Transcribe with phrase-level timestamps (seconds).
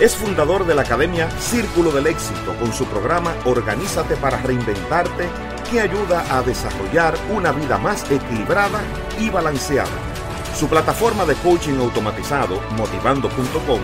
[0.00, 5.28] Es fundador de la Academia Círculo del Éxito con su programa Organízate para Reinventarte
[5.70, 8.80] que ayuda a desarrollar una vida más equilibrada
[9.18, 9.90] y balanceada.
[10.58, 13.80] Su plataforma de coaching automatizado, motivando.com,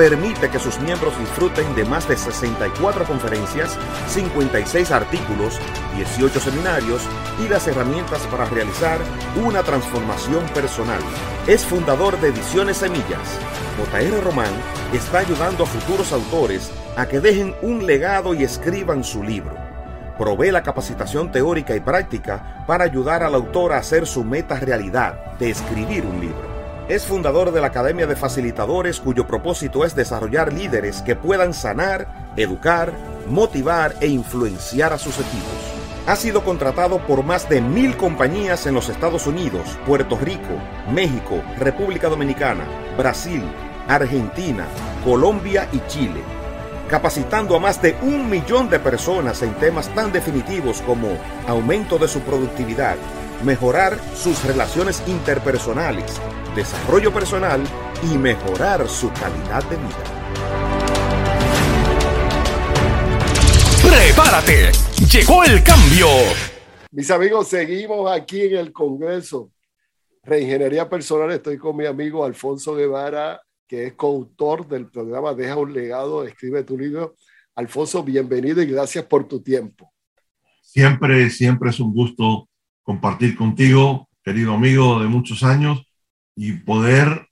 [0.00, 3.76] permite que sus miembros disfruten de más de 64 conferencias,
[4.08, 5.60] 56 artículos,
[5.94, 7.02] 18 seminarios
[7.44, 8.98] y las herramientas para realizar
[9.44, 11.00] una transformación personal.
[11.46, 13.38] Es fundador de Ediciones Semillas.
[13.76, 14.54] JR Román
[14.94, 19.54] está ayudando a futuros autores a que dejen un legado y escriban su libro
[20.16, 25.34] provee la capacitación teórica y práctica para ayudar al autor a hacer su meta realidad
[25.38, 26.49] de escribir un libro.
[26.90, 32.32] Es fundador de la Academia de Facilitadores cuyo propósito es desarrollar líderes que puedan sanar,
[32.36, 32.92] educar,
[33.28, 35.54] motivar e influenciar a sus equipos.
[36.08, 40.58] Ha sido contratado por más de mil compañías en los Estados Unidos, Puerto Rico,
[40.92, 42.64] México, República Dominicana,
[42.98, 43.44] Brasil,
[43.86, 44.66] Argentina,
[45.04, 46.20] Colombia y Chile
[46.90, 51.10] capacitando a más de un millón de personas en temas tan definitivos como
[51.46, 52.96] aumento de su productividad,
[53.44, 56.20] mejorar sus relaciones interpersonales,
[56.54, 57.62] desarrollo personal
[58.02, 60.04] y mejorar su calidad de vida.
[63.82, 64.72] ¡Prepárate!
[65.10, 66.06] ¡Llegó el cambio!
[66.92, 69.50] Mis amigos, seguimos aquí en el Congreso.
[70.22, 73.40] Reingeniería Personal, estoy con mi amigo Alfonso Guevara
[73.70, 77.14] que es coautor del programa Deja un legado, escribe tu libro.
[77.54, 79.92] Alfonso, bienvenido y gracias por tu tiempo.
[80.60, 82.48] Siempre, siempre es un gusto
[82.82, 85.86] compartir contigo, querido amigo de muchos años,
[86.36, 87.26] y poder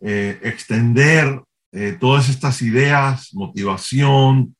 [0.00, 1.42] eh, extender
[1.72, 4.54] eh, todas estas ideas, motivación,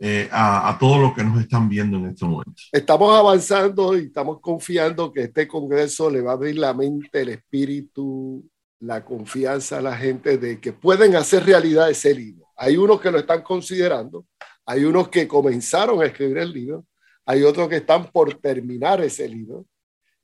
[0.00, 2.62] eh, a, a, todo lo que nos están viendo en este momento.
[2.70, 7.30] Estamos avanzando y estamos confiando que este Congreso le va a abrir la mente, el
[7.30, 8.48] espíritu,
[8.80, 12.46] la confianza a la gente de que pueden hacer realidad ese libro.
[12.56, 14.24] Hay unos que lo están considerando,
[14.64, 16.84] hay unos que comenzaron a escribir el libro,
[17.26, 19.66] hay otros que están por terminar ese libro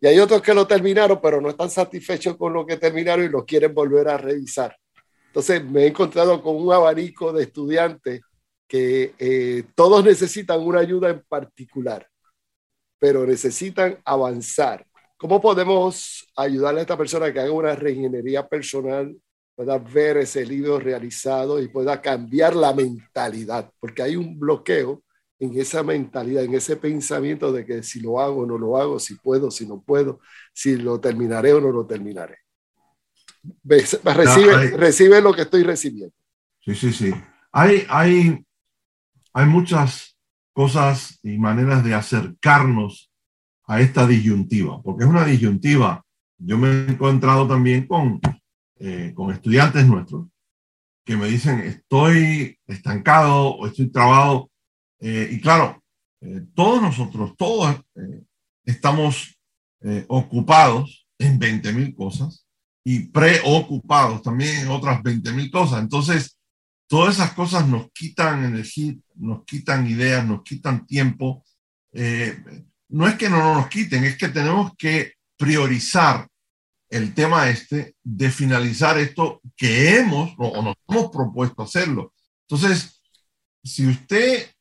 [0.05, 3.29] y hay otros que lo terminaron pero no están satisfechos con lo que terminaron y
[3.29, 4.77] lo quieren volver a revisar.
[5.29, 8.21] Entonces me he encontrado con un abanico de estudiantes
[8.69, 12.07] que eh, todos necesitan una ayuda en particular,
[12.99, 14.87] pero necesitan avanzar
[15.25, 19.17] ¿Cómo podemos ayudarle a esta persona que haga una reingeniería personal,
[19.55, 23.71] pueda ver ese libro realizado y pueda cambiar la mentalidad?
[23.81, 25.03] Porque hay un bloqueo
[25.45, 28.99] en esa mentalidad, en ese pensamiento de que si lo hago o no lo hago,
[28.99, 30.21] si puedo, si no puedo,
[30.53, 32.39] si lo terminaré o no lo terminaré.
[33.63, 36.15] Recibe, recibe lo que estoy recibiendo.
[36.61, 37.15] Sí, sí, sí.
[37.53, 38.45] Hay, hay,
[39.33, 40.17] hay muchas
[40.53, 43.11] cosas y maneras de acercarnos
[43.67, 46.05] a esta disyuntiva, porque es una disyuntiva.
[46.39, 48.21] Yo me he encontrado también con,
[48.79, 50.27] eh, con estudiantes nuestros
[51.05, 54.51] que me dicen, estoy estancado o estoy trabado.
[55.07, 55.83] Eh, y claro,
[56.23, 57.77] eh, todos nosotros, todos
[58.65, 59.39] estamos
[60.09, 62.47] ocupados en 20 mil cosas
[62.83, 65.83] y preocupados también en otras 20 mil cosas.
[65.83, 66.39] Entonces,
[66.87, 71.45] todas esas cosas nos quitan energía, nos quitan ideas, nos quitan tiempo
[72.89, 76.29] no es que no nos quiten, es que tenemos que priorizar
[76.89, 82.15] el tema este de finalizar esto que hemos o nos hemos propuesto hacerlo.
[82.49, 83.03] Entonces,
[83.63, 84.54] si usted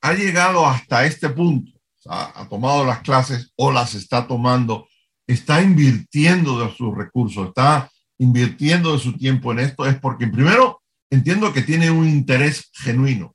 [0.00, 1.72] ha llegado hasta este punto,
[2.06, 4.88] ha tomado las clases o las está tomando,
[5.26, 10.82] está invirtiendo de sus recursos, está invirtiendo de su tiempo en esto es porque primero
[11.10, 13.34] entiendo que tiene un interés genuino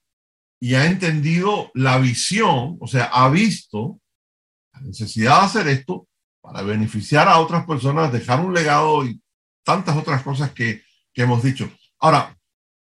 [0.59, 3.99] y ha entendido la visión, o sea, ha visto
[4.73, 6.07] la necesidad de hacer esto
[6.41, 9.19] para beneficiar a otras personas, dejar un legado y
[9.63, 10.83] tantas otras cosas que,
[11.13, 11.69] que hemos dicho.
[11.99, 12.37] Ahora,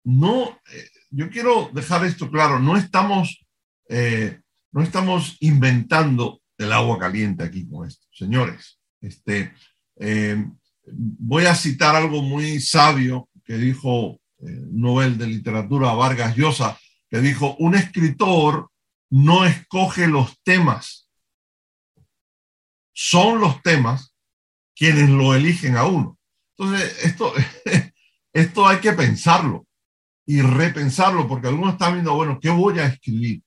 [0.04, 3.46] no, eh, yo quiero dejar esto claro, no estamos,
[3.92, 4.40] eh,
[4.72, 8.80] no estamos inventando el agua caliente aquí con esto, señores.
[9.02, 9.54] Este,
[9.98, 10.46] eh,
[10.86, 16.80] voy a citar algo muy sabio que dijo Nobel de Literatura Vargas Llosa,
[17.10, 18.72] que dijo, un escritor
[19.10, 21.10] no escoge los temas,
[22.94, 24.16] son los temas
[24.74, 26.18] quienes lo eligen a uno.
[26.58, 27.34] Entonces, esto,
[28.34, 29.68] esto hay que pensarlo
[30.26, 33.44] y repensarlo, porque algunos están viendo, bueno, ¿qué voy a escribir?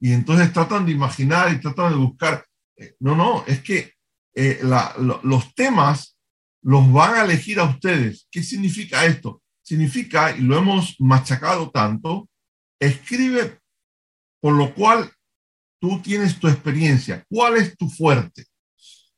[0.00, 2.46] Y entonces tratan de imaginar y tratan de buscar.
[2.76, 3.92] Eh, no, no, es que
[4.34, 4.60] eh,
[5.22, 6.16] los temas
[6.62, 8.26] los van a elegir a ustedes.
[8.30, 9.42] ¿Qué significa esto?
[9.62, 12.28] Significa, y lo hemos machacado tanto,
[12.80, 13.58] escribe
[14.40, 15.10] por lo cual
[15.80, 17.24] tú tienes tu experiencia.
[17.28, 18.46] ¿Cuál es tu fuerte?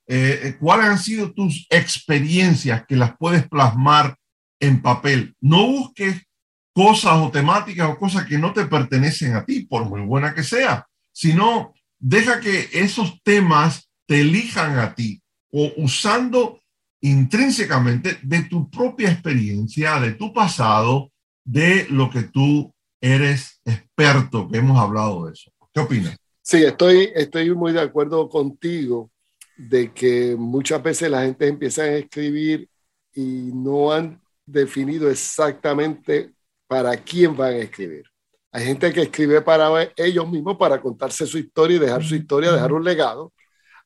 [0.08, 4.17] Eh, ¿Cuáles han sido tus experiencias que las puedes plasmar
[4.61, 5.34] en papel?
[5.40, 6.23] No busques
[6.72, 10.42] cosas o temáticas o cosas que no te pertenecen a ti, por muy buena que
[10.42, 16.60] sea, sino deja que esos temas te elijan a ti o usando
[17.00, 21.10] intrínsecamente de tu propia experiencia, de tu pasado,
[21.44, 25.50] de lo que tú eres experto, que hemos hablado de eso.
[25.74, 26.16] ¿Qué opinas?
[26.40, 29.10] Sí, estoy, estoy muy de acuerdo contigo
[29.56, 32.69] de que muchas veces la gente empieza a escribir
[33.14, 36.32] y no han definido exactamente
[36.72, 38.06] para quién van a escribir.
[38.50, 42.50] Hay gente que escribe para ellos mismos, para contarse su historia y dejar su historia,
[42.50, 43.30] dejar un legado.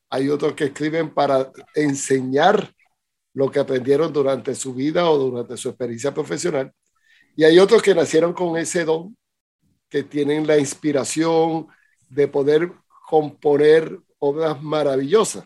[0.09, 2.71] Hay otros que escriben para enseñar
[3.33, 6.71] lo que aprendieron durante su vida o durante su experiencia profesional.
[7.35, 9.17] Y hay otros que nacieron con ese don,
[9.89, 11.67] que tienen la inspiración
[12.07, 12.71] de poder
[13.05, 15.43] componer obras maravillosas,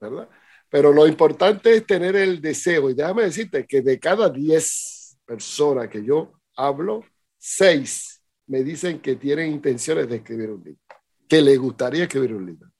[0.00, 0.30] ¿verdad?
[0.70, 2.88] Pero lo importante es tener el deseo.
[2.88, 4.95] Y déjame decirte que de cada 10
[5.26, 7.04] personas que yo hablo,
[7.36, 10.80] seis me dicen que tienen intenciones de escribir un libro,
[11.28, 12.70] que les gustaría escribir un libro.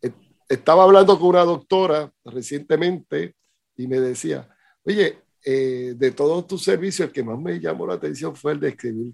[0.00, 0.12] E,
[0.48, 3.34] estaba hablando con una doctora recientemente
[3.76, 4.48] y me decía,
[4.84, 8.60] oye, eh, de todos tus servicios, el que más me llamó la atención fue el
[8.60, 9.12] de escribir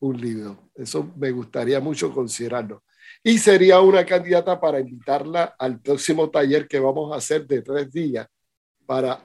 [0.00, 0.70] un libro.
[0.74, 2.82] Eso me gustaría mucho considerarlo.
[3.22, 7.90] Y sería una candidata para invitarla al próximo taller que vamos a hacer de tres
[7.92, 8.26] días
[8.86, 9.22] para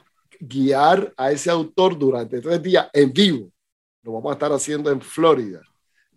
[0.47, 3.51] guiar a ese autor durante tres días en vivo.
[4.01, 5.61] Lo vamos a estar haciendo en Florida,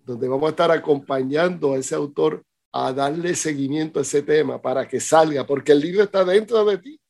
[0.05, 2.43] donde vamos a estar acompañando a ese autor
[2.73, 6.79] a darle seguimiento a ese tema para que salga, porque el libro está dentro de
[6.79, 7.01] ti.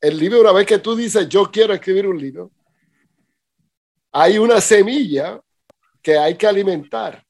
[0.00, 2.50] El libro, una vez que tú dices, yo quiero escribir un libro,
[4.10, 5.40] hay una semilla
[6.02, 7.24] que hay que alimentar.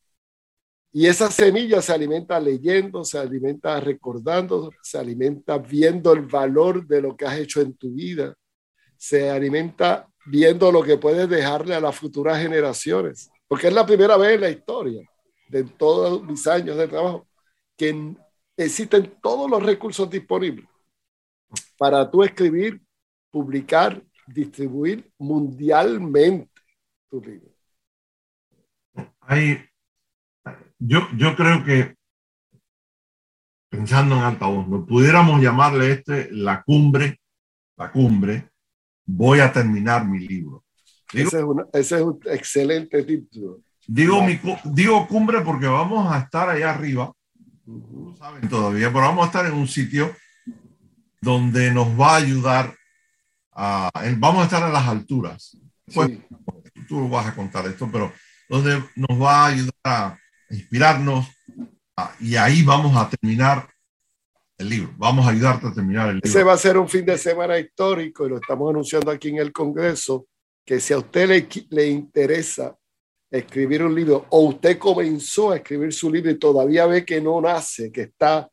[0.91, 7.03] Y esa semilla se alimenta leyendo, se alimenta recordando, se alimenta viendo el valor de
[7.03, 8.35] lo que has hecho en tu vida,
[9.03, 14.17] se alimenta viendo lo que puedes dejarle a las futuras generaciones, porque es la primera
[14.17, 15.03] vez en la historia
[15.49, 17.27] de todos mis años de trabajo
[17.77, 18.15] que
[18.57, 20.69] existen todos los recursos disponibles
[21.77, 22.81] para tú escribir,
[23.29, 26.49] publicar, distribuir mundialmente
[27.11, 27.51] tu libro.
[29.23, 29.69] Hay,
[30.79, 31.97] yo, yo creo que,
[33.69, 37.21] pensando en altavoz, no pudiéramos llamarle este la cumbre,
[37.77, 38.52] la cumbre
[39.05, 40.65] voy a terminar mi libro.
[41.13, 41.39] ese,
[41.73, 43.61] es un excelente título.
[43.87, 47.13] Digo, mi, digo cumbre porque vamos a estar allá arriba,
[47.67, 50.15] no saben todavía, pero vamos a estar en un sitio
[51.21, 52.75] donde nos va a ayudar
[53.53, 55.57] a, vamos a estar en las alturas.
[55.93, 56.11] Pues,
[56.89, 58.13] Tú vas a contar esto, pero
[58.49, 60.19] donde nos va a ayudar a
[60.51, 61.27] inspirarnos
[62.21, 63.72] y ahí vamos a terminar
[64.63, 64.95] el libro.
[64.97, 66.29] Vamos a ayudarte a terminar el libro.
[66.29, 69.37] Ese va a ser un fin de semana histórico y lo estamos anunciando aquí en
[69.37, 70.27] el Congreso,
[70.65, 72.77] que si a usted le, le interesa
[73.31, 77.41] escribir un libro o usted comenzó a escribir su libro y todavía ve que no
[77.41, 78.49] nace, que está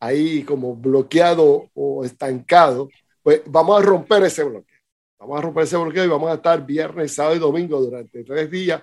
[0.00, 2.88] ahí como bloqueado o estancado,
[3.22, 4.78] pues vamos a romper ese bloqueo.
[5.18, 8.50] Vamos a romper ese bloqueo y vamos a estar viernes, sábado y domingo durante tres
[8.50, 8.82] días.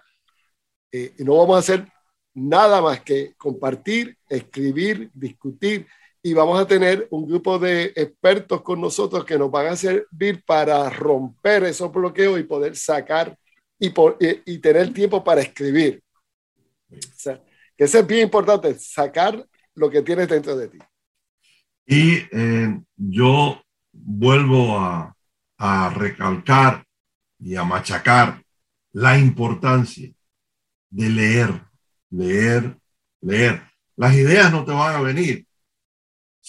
[0.92, 1.88] Eh, y no vamos a hacer
[2.34, 5.86] nada más que compartir, escribir, discutir
[6.24, 10.44] y vamos a tener un grupo de expertos con nosotros que nos van a servir
[10.46, 13.38] para romper esos bloqueos y poder sacar
[13.80, 16.04] y, por, y, tener tiempo para escribir.
[16.92, 17.32] O
[17.76, 20.78] que es bien importante, sacar lo que tienes dentro de ti.
[21.88, 23.60] Y eh, yo
[23.92, 25.16] vuelvo a,
[25.58, 26.86] a recalcar
[27.40, 28.44] y a machacar
[28.94, 30.12] la importancia
[30.92, 31.62] de leer,
[32.12, 32.78] leer,
[33.22, 33.64] leer.
[33.96, 35.48] Las ideas no te van a venir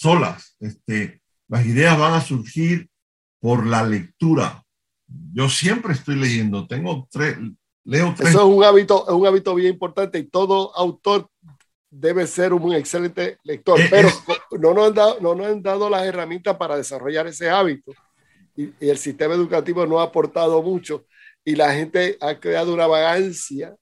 [0.03, 0.55] solas.
[0.59, 2.89] Este, las ideas van a surgir
[3.39, 4.63] por la lectura.
[5.33, 6.67] Yo siempre estoy leyendo.
[6.67, 7.37] Tengo tres,
[7.85, 8.29] leo tres.
[8.29, 11.27] Eso es un hábito, es un hábito bien importante y todo autor
[11.89, 14.09] debe ser un excelente lector, eh, pero
[14.59, 17.91] no, nos han dado, no nos han dado las herramientas para desarrollar ese hábito
[18.55, 21.05] y, y, el sistema educativo no ha aportado mucho
[21.45, 23.75] y la gente ha creado una vagancia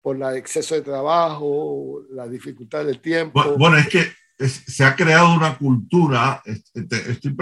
[0.00, 3.40] por el exceso de trabajo, la dificultad del tiempo.
[3.56, 4.12] Bueno, es que
[4.48, 7.36] se ha creado una cultura, este, estoy,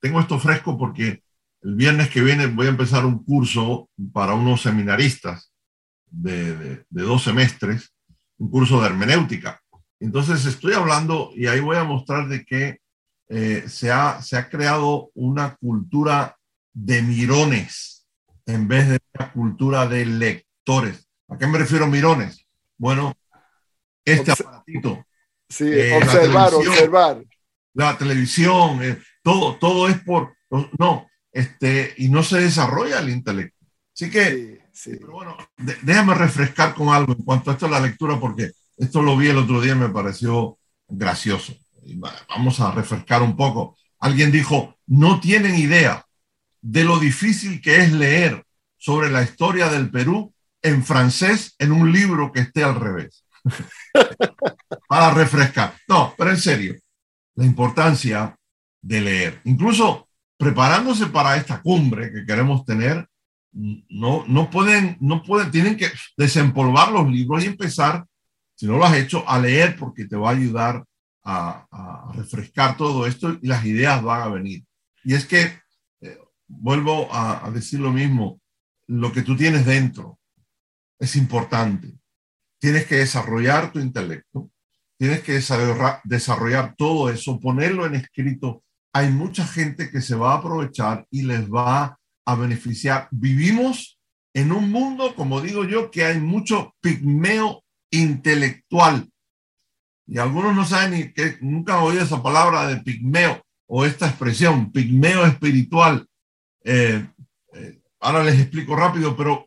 [0.00, 1.22] tengo esto fresco porque
[1.62, 5.52] el viernes que viene voy a empezar un curso para unos seminaristas
[6.06, 7.92] de, de, de dos semestres,
[8.38, 9.60] un curso de hermenéutica.
[9.98, 12.80] Entonces estoy hablando y ahí voy a mostrar de que
[13.28, 16.36] eh, se, ha, se ha creado una cultura
[16.72, 18.06] de mirones
[18.44, 21.08] en vez de una cultura de lectores.
[21.28, 22.46] ¿A qué me refiero mirones?
[22.76, 23.14] Bueno,
[24.04, 25.04] este aparatito.
[25.48, 27.24] Sí, eh, observar, la observar.
[27.74, 30.34] La televisión, eh, todo, todo es por,
[30.78, 33.66] no, este, y no se desarrolla el intelecto.
[33.94, 34.96] Así que, sí, sí.
[34.98, 35.36] Pero bueno,
[35.82, 39.28] déjame refrescar con algo en cuanto a esto de la lectura, porque esto lo vi
[39.28, 41.54] el otro día y me pareció gracioso.
[42.28, 43.76] Vamos a refrescar un poco.
[44.00, 46.04] Alguien dijo, no tienen idea
[46.60, 48.44] de lo difícil que es leer
[48.76, 53.24] sobre la historia del Perú en francés en un libro que esté al revés.
[54.88, 55.74] Para refrescar.
[55.88, 56.74] No, pero en serio,
[57.34, 58.36] la importancia
[58.82, 59.40] de leer.
[59.44, 63.08] Incluso preparándose para esta cumbre que queremos tener,
[63.52, 68.04] no, no pueden, no pueden, tienen que desempolvar los libros y empezar,
[68.54, 70.84] si no lo has hecho, a leer porque te va a ayudar
[71.24, 74.64] a, refrescar todo esto y las ideas van a venir.
[75.04, 75.58] Y es que,
[76.00, 78.40] eh, vuelvo a decir lo mismo,
[78.86, 80.18] lo que tú tienes dentro
[80.98, 81.94] es importante.
[82.58, 84.50] Tienes que desarrollar tu intelecto,
[84.98, 85.32] tienes que
[86.04, 88.62] desarrollar, todo eso, ponerlo en escrito.
[88.92, 93.08] Hay mucha gente que se va a aprovechar y les va a beneficiar.
[93.10, 93.98] Vivimos
[94.34, 99.08] en un mundo, como digo yo, que hay mucho pigmeo intelectual.
[100.06, 104.06] Y algunos no saben ni que nunca han oído esa palabra de pigmeo o esta
[104.06, 106.06] expresión, pigmeo espiritual.
[106.64, 107.06] Eh,
[107.54, 109.45] eh, ahora les explico rápido, pero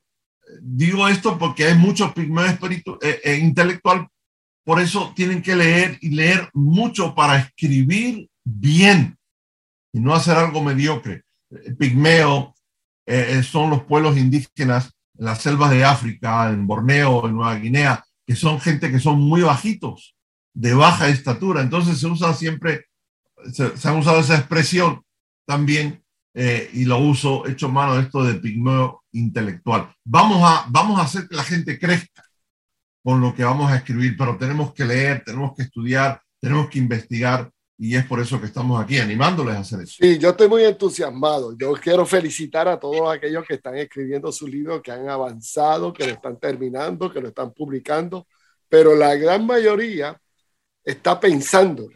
[0.62, 4.08] digo esto porque hay mucho pigmeo espiritual, eh, intelectual,
[4.64, 9.18] por eso tienen que leer y leer mucho para escribir bien
[9.94, 11.24] y no hacer algo mediocre.
[11.78, 12.54] pigmeo
[13.42, 18.36] son los pueblos indígenas en las selvas de África, en Borneo, en Nueva Guinea, que
[18.36, 20.16] son gente que son muy bajitos
[20.54, 21.62] de baja estatura.
[21.62, 22.86] Entonces se usa siempre,
[23.52, 25.02] se, se ha usado esa expresión
[25.48, 26.04] también
[26.36, 29.94] eh, y lo uso hecho mano esto de pigmeo intelectual.
[30.04, 32.24] Vamos a, vamos a hacer que la gente crezca
[33.04, 36.80] con lo que vamos a escribir, pero tenemos que leer, tenemos que estudiar, tenemos que
[36.80, 37.50] investigar
[37.82, 39.96] y es por eso que estamos aquí animándoles a hacer eso.
[40.02, 41.58] Sí, yo estoy muy entusiasmado.
[41.58, 46.06] Yo quiero felicitar a todos aquellos que están escribiendo su libro, que han avanzado, que
[46.06, 48.28] lo están terminando, que lo están publicando,
[48.68, 50.20] pero la gran mayoría
[50.84, 51.88] está pensando.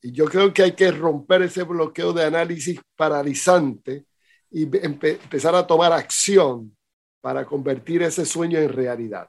[0.00, 4.06] Y yo creo que hay que romper ese bloqueo de análisis paralizante
[4.50, 6.74] y empezar a tomar acción
[7.20, 9.28] para convertir ese sueño en realidad.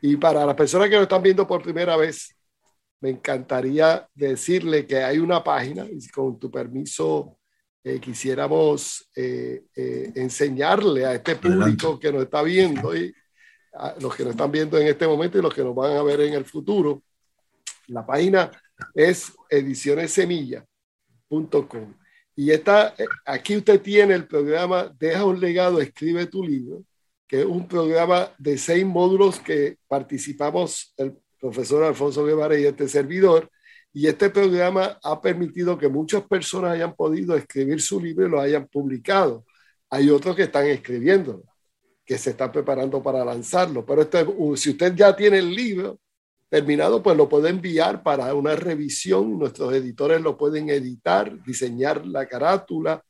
[0.00, 2.36] Y para las personas que lo están viendo por primera vez,
[3.00, 7.38] me encantaría decirle que hay una página, y con tu permiso
[7.84, 13.12] eh, quisiéramos eh, eh, enseñarle a este público que nos está viendo y
[13.74, 16.02] a los que nos están viendo en este momento y los que nos van a
[16.02, 17.02] ver en el futuro,
[17.88, 18.52] la página
[18.94, 22.01] es edicionessemilla.com.
[22.34, 22.94] Y está,
[23.26, 26.84] aquí usted tiene el programa Deja un legado, escribe tu libro,
[27.26, 32.88] que es un programa de seis módulos que participamos el profesor Alfonso Guevara y este
[32.88, 33.50] servidor.
[33.92, 38.40] Y este programa ha permitido que muchas personas hayan podido escribir su libro y lo
[38.40, 39.44] hayan publicado.
[39.90, 41.42] Hay otros que están escribiendo,
[42.04, 43.84] que se están preparando para lanzarlo.
[43.84, 44.24] Pero este,
[44.56, 45.98] si usted ya tiene el libro,
[46.52, 49.38] terminado, pues lo puede enviar para una revisión.
[49.38, 53.02] Nuestros editores lo pueden editar, diseñar la carátula,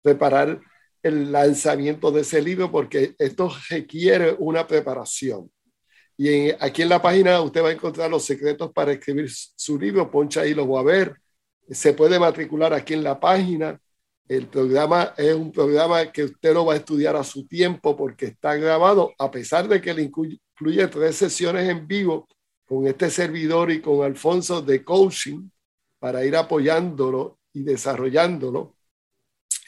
[0.00, 0.60] preparar
[1.02, 5.50] el lanzamiento de ese libro, porque esto requiere una preparación.
[6.16, 10.08] Y aquí en la página usted va a encontrar los secretos para escribir su libro.
[10.08, 11.16] Poncha ahí, lo va a ver.
[11.68, 13.76] Se puede matricular aquí en la página.
[14.28, 18.26] El programa es un programa que usted lo va a estudiar a su tiempo porque
[18.26, 22.28] está grabado, a pesar de que le incluye tres sesiones en vivo
[22.64, 25.48] con este servidor y con Alfonso de coaching
[25.98, 28.76] para ir apoyándolo y desarrollándolo.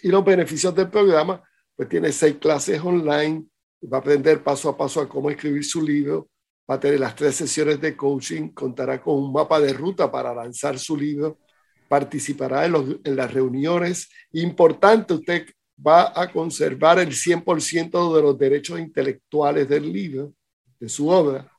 [0.02, 1.42] Y los beneficios del programa,
[1.74, 3.46] pues tiene seis clases online,
[3.92, 6.28] va a aprender paso a paso a cómo escribir su libro,
[6.68, 10.34] va a tener las tres sesiones de coaching, contará con un mapa de ruta para
[10.34, 11.38] lanzar su libro,
[11.88, 14.10] participará en, en las reuniones.
[14.32, 15.46] Importante, usted
[15.84, 20.32] va a conservar el 100% de los derechos intelectuales del libro,
[20.78, 21.50] de su obra.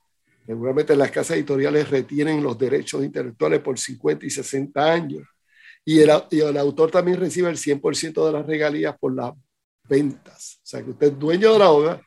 [0.48, 5.27] Seguramente las casas editoriales retienen los derechos intelectuales por 50 y 60 años.
[5.84, 9.34] Y el, autor también recibe el 100% de las regalías por las
[9.89, 10.62] ventas.
[10.63, 12.01] O sea que usted es dueño de la obra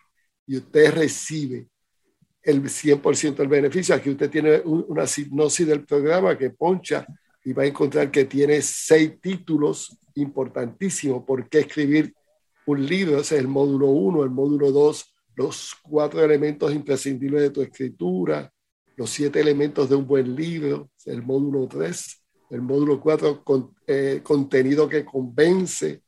[0.46, 1.68] y usted recibe
[2.42, 3.94] el 100% del beneficio.
[3.94, 7.06] Aquí usted tiene una hipnosis del programa que poncha
[7.44, 11.24] y va a encontrar que tiene seis títulos importantísimos.
[11.24, 12.14] ¿Por qué escribir
[12.64, 13.20] un libro?
[13.20, 18.52] Ese es el módulo 1, el módulo 2, los cuatro elementos imprescindibles de tu escritura,
[18.96, 24.20] los siete elementos de un buen libro, el módulo 3, el módulo 4, con, eh,
[24.22, 26.02] contenido que convence,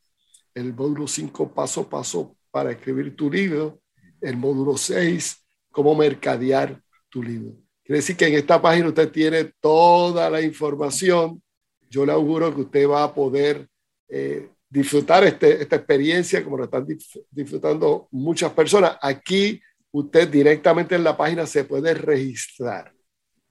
[0.55, 3.81] el módulo 5, paso a paso para escribir tu libro,
[4.21, 7.57] el módulo 6, cómo mercadear tu libro.
[7.83, 11.43] Quiere decir que en esta página usted tiene toda la información.
[11.88, 13.69] Yo le auguro que usted va a poder
[14.09, 16.87] eh, disfrutar este, esta experiencia como lo están
[17.31, 18.97] disfrutando muchas personas.
[19.02, 19.61] Aquí
[19.91, 22.91] usted directamente en la página se puede registrar,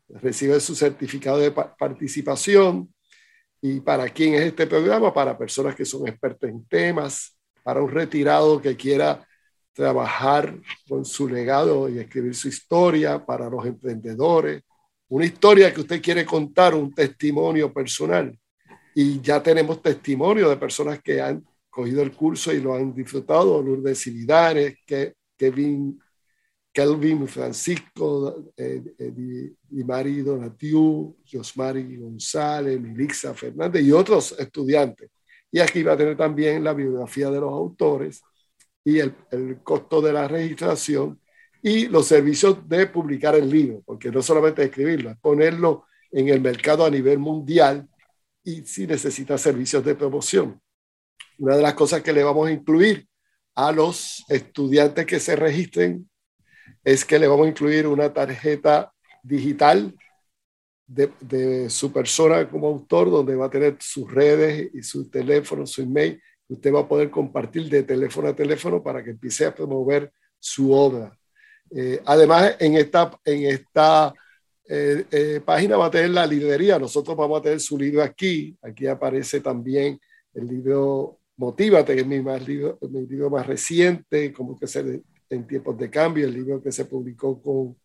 [0.09, 2.91] recibe su certificado de participación.
[3.61, 5.13] ¿Y para quién es este programa?
[5.13, 9.23] Para personas que son expertos en temas, para un retirado que quiera
[9.73, 10.57] trabajar
[10.89, 14.63] con su legado y escribir su historia para los emprendedores,
[15.07, 18.35] una historia que usted quiere contar, un testimonio personal.
[18.93, 23.61] Y ya tenemos testimonio de personas que han cogido el curso y lo han disfrutado,
[23.61, 24.75] Lourdes Silidares,
[25.37, 25.99] Kevin,
[26.71, 35.09] Kelvin Francisco, eh, eh, Di, Mari Donatiu, Josmari González, Milixa Fernández y otros estudiantes.
[35.51, 38.21] Y aquí va a tener también la biografía de los autores
[38.83, 41.19] y el, el, costo de la registración
[41.61, 46.41] y los servicios de publicar el libro, porque no solamente escribirlo, es ponerlo en el
[46.41, 47.87] mercado a nivel mundial
[48.43, 50.59] y si necesita servicios de promoción.
[51.37, 53.07] Una de las cosas que le vamos a incluir
[53.55, 56.09] a los estudiantes que se registren
[56.83, 58.91] es que le vamos a incluir una tarjeta
[59.23, 59.93] digital
[60.87, 65.81] de, su persona como autor, donde va a tener sus redes y su teléfono, su
[65.81, 70.11] email, usted va a poder compartir de teléfono a teléfono para que empiece a promover
[70.37, 71.17] su obra.
[71.73, 74.13] Eh, además, en esta, en esta
[74.73, 76.79] eh, eh, página va a tener la librería.
[76.79, 78.55] Nosotros vamos a tener su libro aquí.
[78.61, 79.99] Aquí aparece también
[80.33, 85.01] el libro Motívate, que es mi, más libro, mi libro más reciente, como que se
[85.29, 87.77] en tiempos de cambio, el libro que se publicó con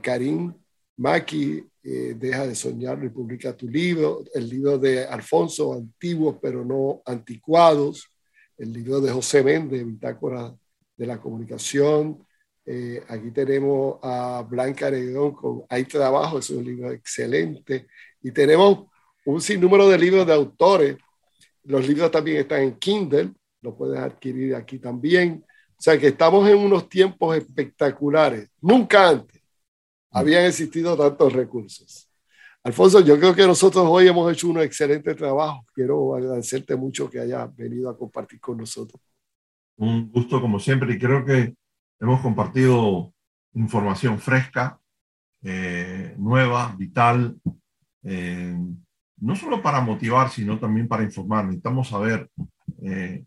[0.00, 0.52] Karim
[0.96, 6.64] Maki, eh, Deja de soñarlo y publica tu libro, el libro de Alfonso, Antiguos pero
[6.64, 8.08] no anticuados,
[8.56, 10.54] el libro de José Méndez, Bitácora
[10.96, 12.24] de la Comunicación.
[12.64, 17.86] Eh, aquí tenemos a Blanca Aredón con Hay Trabajo, es un libro excelente.
[18.22, 18.86] Y tenemos
[19.24, 20.96] un sinnúmero de libros de autores.
[21.64, 25.44] Los libros también están en Kindle, lo puedes adquirir aquí también.
[25.78, 29.42] O sea que estamos en unos tiempos espectaculares, nunca antes
[30.10, 32.08] habían existido tantos recursos.
[32.64, 35.66] Alfonso, yo creo que nosotros hoy hemos hecho un excelente trabajo.
[35.74, 39.02] Quiero agradecerte mucho que hayas venido a compartir con nosotros.
[39.76, 41.54] Un gusto como siempre y creo que
[42.02, 43.14] hemos compartido
[43.54, 44.78] información fresca,
[45.42, 47.36] eh, nueva, vital,
[48.02, 48.54] eh,
[49.18, 51.46] no solo para motivar, sino también para informar.
[51.46, 52.28] Necesitamos saber
[52.82, 53.24] eh,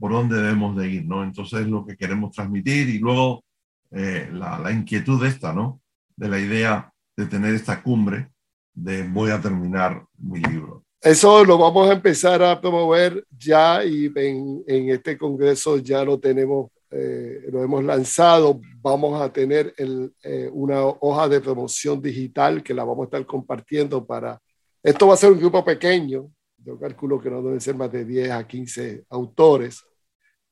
[0.00, 1.22] por dónde debemos de ir, ¿no?
[1.22, 3.44] Entonces es lo que queremos transmitir y luego
[3.90, 5.80] la, la inquietud esta, ¿no?
[6.18, 8.28] de la idea de tener esta cumbre
[8.74, 10.84] de voy a terminar mi libro.
[11.00, 16.18] Eso lo vamos a empezar a promover ya y en, en este congreso ya lo
[16.18, 18.60] tenemos, eh, lo hemos lanzado.
[18.80, 23.26] Vamos a tener el, eh, una hoja de promoción digital que la vamos a estar
[23.26, 24.40] compartiendo para...
[24.82, 28.04] Esto va a ser un grupo pequeño, yo calculo que no deben ser más de
[28.04, 29.82] 10 a 15 autores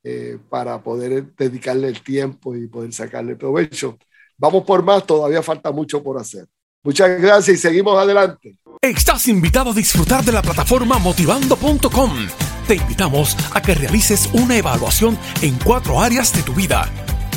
[0.02, 3.98] eh, para poder dedicarle el tiempo y poder sacarle provecho.
[4.36, 6.46] Vamos por más, todavía falta mucho por hacer.
[6.82, 8.58] Muchas gracias y seguimos adelante.
[8.80, 12.55] Estás invitado a disfrutar de la plataforma motivando.com.
[12.66, 16.88] Te invitamos a que realices una evaluación en cuatro áreas de tu vida.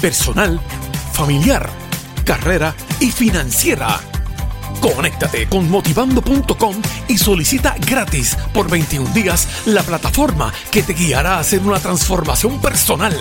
[0.01, 0.59] Personal,
[1.13, 1.69] familiar,
[2.25, 3.99] carrera y financiera.
[4.81, 6.75] Conéctate con motivando.com
[7.07, 12.59] y solicita gratis por 21 días la plataforma que te guiará a hacer una transformación
[12.59, 13.15] personal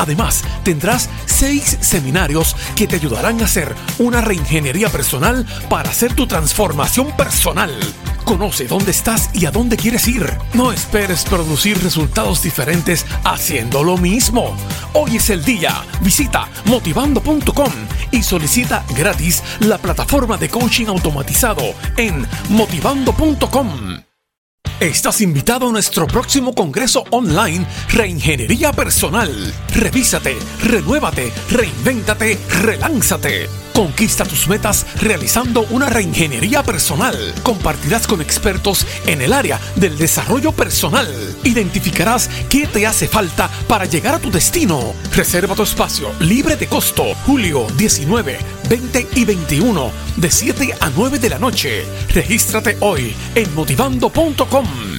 [0.00, 6.26] Además, tendrás seis seminarios que te ayudarán a hacer una reingeniería personal para hacer tu
[6.26, 7.78] transformación personal
[8.30, 10.24] Conoce dónde estás y a dónde quieres ir.
[10.54, 14.56] No esperes producir resultados diferentes haciendo lo mismo.
[14.92, 15.82] Hoy es el día.
[16.00, 17.72] Visita motivando.com
[18.12, 23.98] y solicita gratis la plataforma de coaching automatizado en motivando.com.
[24.78, 29.52] Estás invitado a nuestro próximo congreso online Reingeniería Personal.
[29.74, 33.69] Revísate, renuévate, reinvéntate, relánzate.
[33.74, 37.16] Conquista tus metas realizando una reingeniería personal.
[37.42, 41.08] Compartirás con expertos en el área del desarrollo personal.
[41.44, 44.94] Identificarás qué te hace falta para llegar a tu destino.
[45.14, 47.14] Reserva tu espacio libre de costo.
[47.26, 51.84] Julio 19, 20 y 21 de 7 a 9 de la noche.
[52.12, 54.89] Regístrate hoy en motivando.com.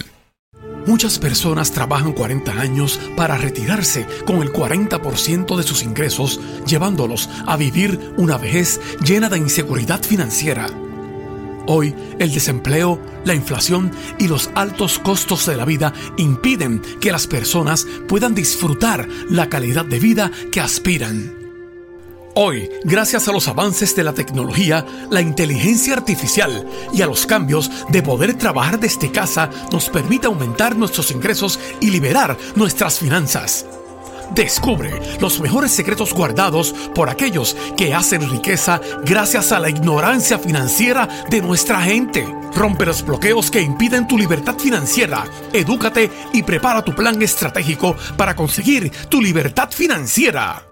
[0.88, 7.56] Muchas personas trabajan 40 años para retirarse con el 40% de sus ingresos, llevándolos a
[7.56, 10.68] vivir una vejez llena de inseguridad financiera.
[11.68, 17.28] Hoy, el desempleo, la inflación y los altos costos de la vida impiden que las
[17.28, 21.41] personas puedan disfrutar la calidad de vida que aspiran.
[22.34, 27.70] Hoy, gracias a los avances de la tecnología, la inteligencia artificial y a los cambios
[27.90, 33.66] de poder trabajar desde casa, nos permite aumentar nuestros ingresos y liberar nuestras finanzas.
[34.34, 41.10] Descubre los mejores secretos guardados por aquellos que hacen riqueza gracias a la ignorancia financiera
[41.30, 42.26] de nuestra gente.
[42.56, 45.26] Rompe los bloqueos que impiden tu libertad financiera.
[45.52, 50.71] Edúcate y prepara tu plan estratégico para conseguir tu libertad financiera.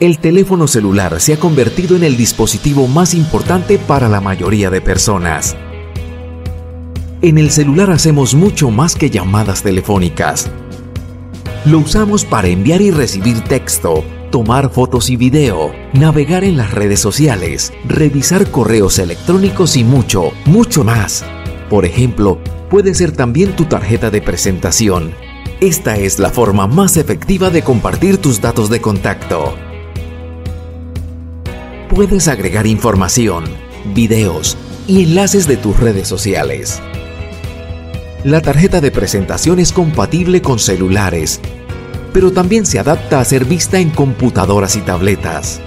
[0.00, 4.80] El teléfono celular se ha convertido en el dispositivo más importante para la mayoría de
[4.80, 5.58] personas.
[7.20, 10.50] En el celular hacemos mucho más que llamadas telefónicas.
[11.66, 17.00] Lo usamos para enviar y recibir texto, tomar fotos y video, navegar en las redes
[17.00, 21.26] sociales, revisar correos electrónicos y mucho, mucho más.
[21.68, 22.38] Por ejemplo,
[22.70, 25.12] puede ser también tu tarjeta de presentación.
[25.60, 29.54] Esta es la forma más efectiva de compartir tus datos de contacto
[31.90, 33.44] puedes agregar información,
[33.94, 36.80] videos y enlaces de tus redes sociales.
[38.22, 41.40] La tarjeta de presentación es compatible con celulares,
[42.12, 45.60] pero también se adapta a ser vista en computadoras y tabletas.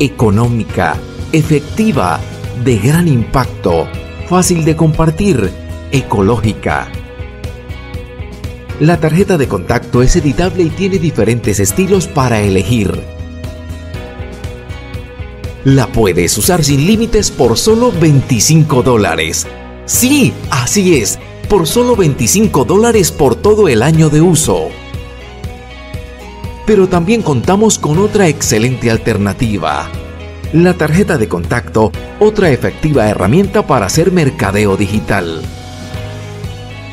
[0.00, 0.96] Económica,
[1.32, 2.18] efectiva,
[2.64, 3.86] de gran impacto,
[4.28, 5.50] fácil de compartir,
[5.92, 6.90] ecológica
[8.80, 12.98] la tarjeta de contacto es editable y tiene diferentes estilos para elegir.
[15.64, 19.46] La puedes usar sin límites por solo 25 dólares.
[19.84, 21.18] Sí, así es,
[21.50, 24.70] por solo 25 dólares por todo el año de uso.
[26.66, 29.90] Pero también contamos con otra excelente alternativa.
[30.54, 35.42] La tarjeta de contacto, otra efectiva herramienta para hacer mercadeo digital.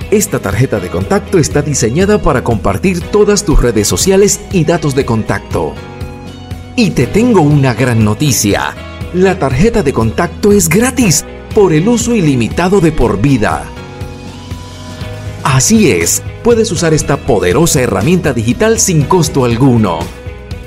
[0.10, 5.06] Esta tarjeta de contacto está diseñada para compartir todas tus redes sociales y datos de
[5.06, 5.74] contacto.
[6.78, 8.74] Y te tengo una gran noticia.
[9.14, 13.66] La tarjeta de contacto es gratis por el uso ilimitado de por vida.
[15.44, 20.00] Así es, puedes usar esta poderosa herramienta digital sin costo alguno.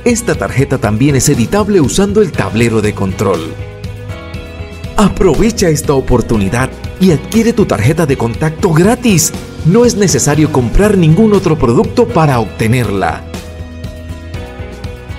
[0.05, 3.55] Esta tarjeta también es editable usando el tablero de control.
[4.97, 6.69] Aprovecha esta oportunidad
[7.01, 9.33] y adquiere tu tarjeta de contacto gratis.
[9.65, 13.25] No es necesario comprar ningún otro producto para obtenerla.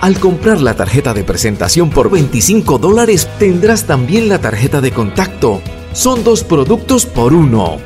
[0.00, 5.60] Al comprar la tarjeta de presentación por 25 dólares, tendrás también la tarjeta de contacto.
[5.92, 7.78] Son dos productos por uno.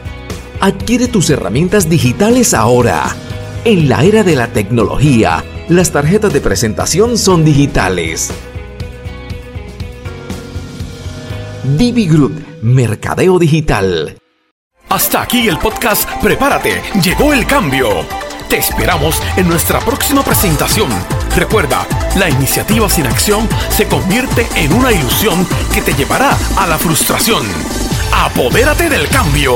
[0.60, 3.14] Adquiere tus herramientas digitales ahora.
[3.64, 8.30] En la era de la tecnología, las tarjetas de presentación son digitales.
[11.76, 14.18] Divi Group, Mercadeo Digital.
[14.88, 18.04] Hasta aquí el podcast Prepárate, llegó el cambio.
[18.48, 20.88] Te esperamos en nuestra próxima presentación.
[21.36, 26.76] Recuerda, la iniciativa sin acción se convierte en una ilusión que te llevará a la
[26.76, 27.46] frustración.
[28.12, 29.52] Apodérate del cambio.